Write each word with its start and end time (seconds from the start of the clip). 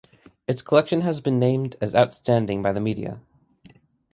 Its 0.47 0.63
collection 0.63 1.01
has 1.01 1.21
been 1.21 1.37
named 1.37 1.75
as 1.79 1.93
outstanding 1.93 2.63
by 2.63 2.73
the 2.73 2.81
media. 2.81 3.21